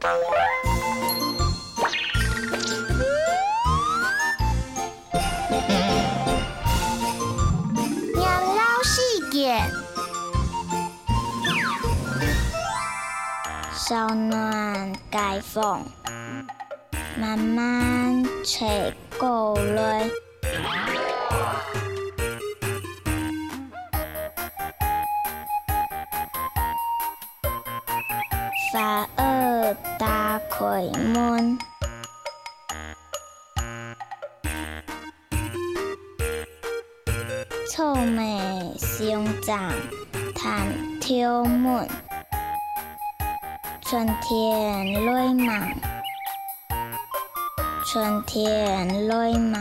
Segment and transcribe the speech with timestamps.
[0.00, 0.08] 娘
[8.56, 9.70] 老细点
[13.76, 15.84] 小暖盖缝
[17.18, 20.08] 慢慢吹过来
[28.72, 29.39] 反而
[29.98, 30.66] 打开
[31.14, 31.58] 门，
[37.70, 39.72] 草莓生长
[40.34, 40.66] 弹
[41.00, 41.88] 跳门，
[43.82, 45.74] 春天来忙，
[47.86, 49.60] 春天来忙。